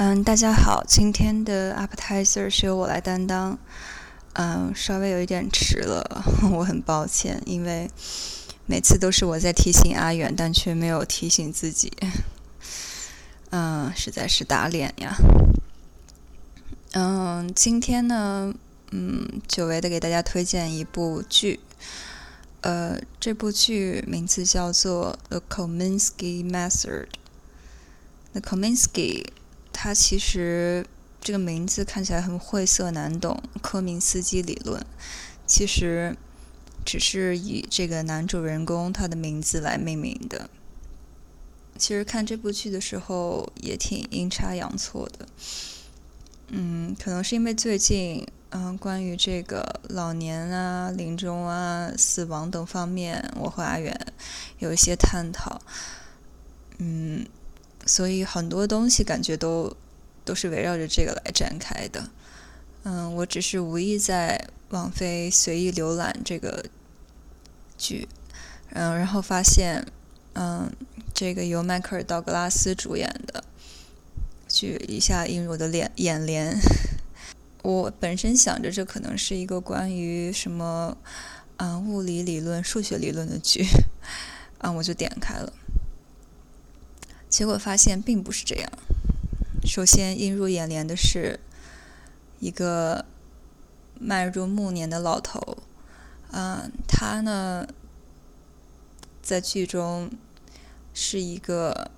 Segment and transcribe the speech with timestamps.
[0.00, 3.58] 嗯，大家好，今天的 appetizer 是由我来担当。
[4.34, 6.24] 嗯，稍微有一点迟了，
[6.54, 7.90] 我很抱歉，因为
[8.66, 11.92] 每次都是我在提醒阿远，但却没有提醒自己。
[13.50, 15.16] 嗯，实在是打脸呀。
[16.92, 18.54] 嗯，今天呢，
[18.92, 21.58] 嗯，久违的给大家推荐一部剧。
[22.60, 27.06] 呃，这部剧名字叫做《The Kominsky Method》。
[28.34, 29.24] The Kominsky。
[29.80, 30.84] 它其实
[31.20, 34.84] 这个名字看起来很晦涩难懂，科明斯基理论，
[35.46, 36.16] 其实
[36.84, 40.50] 只是以这个男主人公他的名字来命名的。
[41.78, 45.28] 其实看这部剧的时候也挺阴差阳错的，
[46.48, 53.96] 嗯，可能是因为最近嗯关于这个老年啊、临终啊、死亡等方面，我和阿远
[54.58, 55.62] 有一些探讨，
[56.78, 57.24] 嗯。
[57.88, 59.74] 所以很多东西感觉都
[60.24, 62.10] 都是围绕着这个来展开的。
[62.84, 66.66] 嗯，我只是无意在网飞随意浏览这个
[67.76, 68.06] 剧，
[68.72, 69.84] 嗯，然后发现，
[70.34, 70.70] 嗯，
[71.12, 73.42] 这个由迈克尔·道格拉斯主演的
[74.46, 76.56] 剧一下映入我的脸眼帘。
[77.64, 80.96] 我本身想着这可能是一个关于什么，
[81.56, 83.66] 嗯，物理理论、数学理论的剧，
[84.58, 85.52] 嗯，我就点开了。
[87.38, 88.68] 结果发现并不是这样。
[89.64, 91.38] 首先映入眼帘的是
[92.40, 93.04] 一个
[94.00, 95.58] 迈入暮年的老头，
[96.32, 97.64] 嗯，他呢
[99.22, 100.10] 在剧中
[100.92, 101.92] 是一个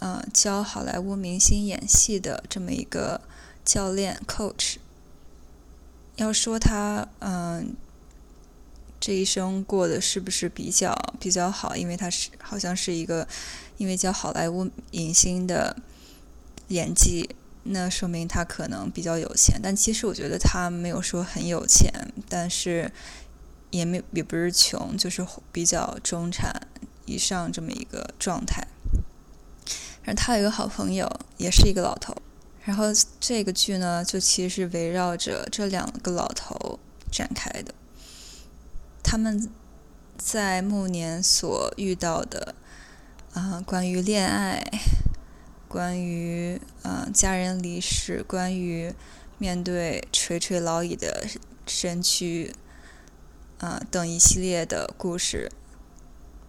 [0.00, 3.22] 呃教好莱坞明星演戏的这么一个
[3.64, 4.76] 教练 coach。
[6.16, 7.74] 要说他嗯
[9.02, 11.76] 这一生过得是不是比较比较好？
[11.76, 13.28] 因为他是好像是一个。
[13.78, 15.74] 因为叫好莱坞影星的
[16.68, 17.28] 演技，
[17.64, 19.58] 那说明他可能比较有钱。
[19.60, 21.90] 但其实我觉得他没有说很有钱，
[22.28, 22.92] 但是
[23.70, 26.68] 也没也不是穷，就是比较中产
[27.06, 28.64] 以上这么一个状态。
[30.04, 32.14] 然后他有一个好朋友，也是一个老头。
[32.62, 32.84] 然后
[33.18, 36.78] 这个剧呢，就其实是围绕着这两个老头
[37.10, 37.74] 展开的，
[39.12, 39.46] 他们
[40.16, 42.54] 在暮年所遇到的。
[43.34, 44.64] 啊，关于恋爱，
[45.68, 48.94] 关于啊家人离世，关于
[49.36, 51.26] 面对垂垂老矣的
[51.66, 52.54] 身躯，
[53.58, 55.52] 啊等一系列的故事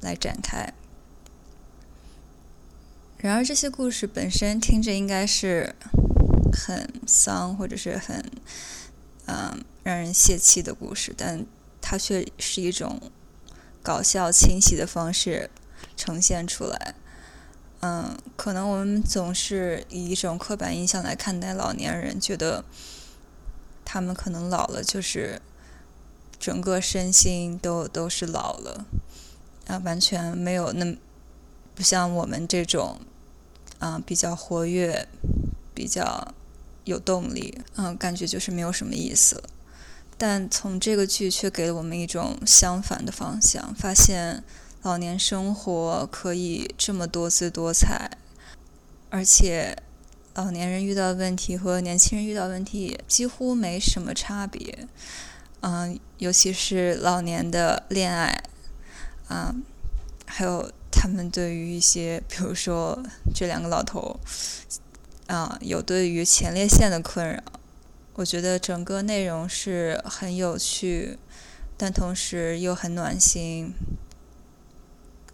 [0.00, 0.72] 来展开。
[3.18, 5.74] 然而，这些故事本身听着应该是
[6.50, 8.30] 很丧或者是很
[9.26, 11.44] 嗯让人泄气的故事，但
[11.86, 13.00] 它却是一种
[13.82, 15.50] 搞笑清晰的方式。
[15.94, 16.94] 呈现出来，
[17.80, 22.64] 嗯，可能我们总是以一种刻板印象来看待老年人，觉得
[23.82, 25.40] 他们可能老了就是
[26.38, 28.86] 整个身心都都是老了，
[29.68, 30.96] 啊，完全没有那
[31.74, 33.00] 不像我们这种，
[33.78, 35.08] 啊，比较活跃、
[35.74, 36.34] 比较
[36.84, 39.44] 有动力，嗯，感觉就是没有什么意思了。
[40.18, 44.42] 但从这个剧却给了我们一种相反的方向，发现。
[44.82, 48.08] 老年生活可以这么多姿多彩，
[49.10, 49.76] 而且
[50.34, 54.86] 老年人遇到问题和年轻人遇到问题几乎没什么差别。
[55.58, 58.44] 嗯，尤其是老年的恋爱，
[59.26, 59.52] 啊，
[60.24, 63.02] 还有他们对于一些，比如说
[63.34, 64.20] 这两个老头，
[65.26, 67.42] 啊，有对于前列腺的困扰。
[68.16, 71.18] 我觉得整个内容是很有趣，
[71.76, 73.74] 但同时又很暖心。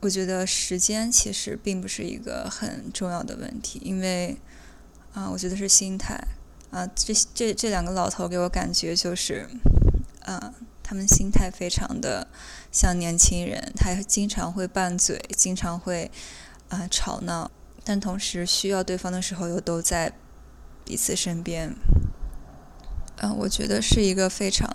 [0.01, 4.37] 我觉得时间其实并不是一个很重要的问题，因为
[5.15, 6.21] 啊，我觉得是心态
[6.73, 6.85] 啊。
[6.97, 9.49] 这这这两个老头给我感觉就是，
[10.25, 12.27] 啊，他们心态非常的
[12.73, 16.11] 像年轻人，他经常会拌嘴，经常会
[16.69, 17.49] 啊吵闹，
[17.85, 20.13] 但同时需要对方的时候又都在
[20.85, 21.73] 彼此身边。
[23.23, 24.69] 嗯，我觉得是一个非常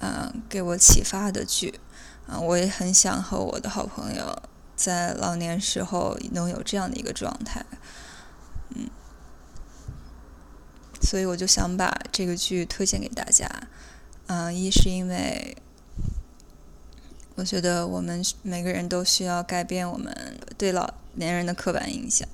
[0.00, 1.78] 嗯给我启发的剧。
[2.26, 4.40] 啊，我也很想和我的好朋友
[4.76, 7.66] 在老年时候能有这样的一个状态，
[8.68, 8.88] 嗯，
[11.02, 13.50] 所以我就想把这个剧推荐给大家。
[14.28, 15.56] 嗯，一是因为
[17.34, 22.28] 我觉得我们每个人都需要改变我们对老年人的刻板印象；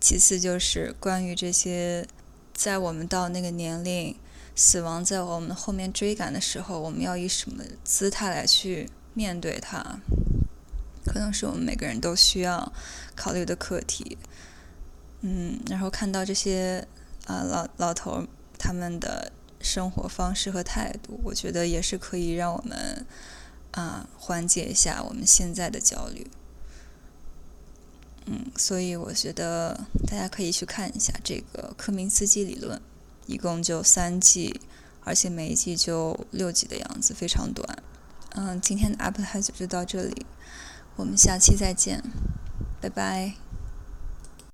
[0.00, 2.06] 其次就是关于这些
[2.54, 4.16] 在我们到那个年龄，
[4.56, 8.90] 死亡在我们后面追赶的时候，我们要以什么姿态来去。
[9.18, 9.98] 面对它，
[11.06, 12.70] 可能是我们每个人都需要
[13.14, 14.18] 考虑的课题。
[15.22, 16.86] 嗯，然后看到这些
[17.24, 18.26] 啊老老头
[18.58, 23.06] 他们的生活方式和态度，我觉得也是可以让我们
[23.70, 26.30] 啊缓解一下我们现在的焦虑。
[28.26, 32.78] 嗯，所以我觉得大家可以去看一下这个科明斯基理论，
[33.26, 34.60] 一共就三季，
[35.04, 37.82] 而且每一季就六集的样子，非常短。
[38.30, 40.26] 嗯，今天的 appetizer 就到这里，
[40.96, 42.02] 我们下期再见，
[42.80, 43.45] 拜拜。